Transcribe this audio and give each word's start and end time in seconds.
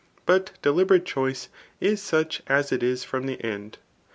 But 0.25 0.53
deliberate 0.63 1.05
choice 1.05 1.47
is 1.79 2.01
such 2.01 2.41
as 2.47 2.71
it 2.71 2.81
is 2.81 3.03
from 3.03 3.27
the 3.27 3.39
end. 3.45 3.77